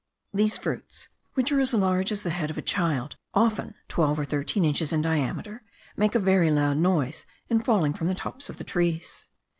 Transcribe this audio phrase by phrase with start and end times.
[0.33, 4.25] These fruits, which are as large as the head of a child, often twelve or
[4.25, 5.61] thirteen inches in diameter,
[5.95, 9.27] make a very loud noise in falling from the tops of the trees.